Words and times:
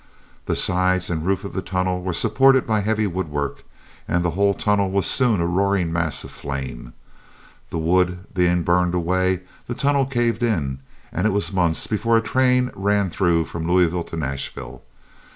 The 0.47 0.55
sides 0.55 1.11
and 1.11 1.23
roof 1.27 1.43
of 1.43 1.53
the 1.53 1.61
tunnel 1.61 2.01
were 2.01 2.11
supported 2.11 2.65
by 2.65 2.79
heavy 2.79 3.05
woodwork, 3.05 3.63
and 4.07 4.25
the 4.25 4.31
whole 4.31 4.55
tunnel 4.55 4.89
was 4.89 5.05
soon 5.05 5.39
a 5.39 5.45
roaring 5.45 5.93
mass 5.93 6.23
of 6.23 6.31
flame. 6.31 6.93
The 7.69 7.77
wood 7.77 8.25
being 8.33 8.63
burned 8.63 8.95
away 8.95 9.41
the 9.67 9.75
tunnel 9.75 10.07
caved 10.07 10.41
in, 10.41 10.79
and 11.11 11.27
it 11.27 11.33
was 11.33 11.53
months 11.53 11.85
before 11.85 12.17
a 12.17 12.21
train 12.23 12.71
ran 12.73 13.11
through 13.11 13.45
from 13.45 13.69
Louisville 13.69 14.01
to 14.05 14.17
Nashville. 14.17 14.81